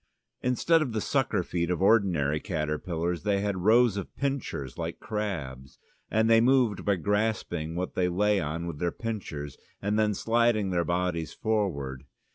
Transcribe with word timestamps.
Instead 0.41 0.81
of 0.81 0.93
the 0.93 0.99
sucker 0.99 1.43
feet 1.43 1.69
of 1.69 1.79
ordinary 1.79 2.39
caterpillars 2.39 3.21
they 3.21 3.39
had 3.41 3.57
rows 3.61 3.97
of 3.97 4.15
pincers 4.17 4.75
like 4.75 4.99
crabs, 4.99 5.77
and 6.09 6.27
they 6.27 6.41
moved 6.41 6.83
by 6.83 6.95
grasping 6.95 7.75
what 7.75 7.93
they 7.93 8.09
lay 8.09 8.39
on 8.39 8.65
with 8.65 8.79
their 8.79 8.91
pincers, 8.91 9.57
and 9.79 9.99
then 9.99 10.15
sliding 10.15 10.71
their 10.71 10.83
bodies 10.83 11.33
forward. 11.33 12.05